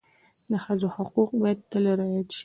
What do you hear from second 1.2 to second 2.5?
باید تل رعایت شي.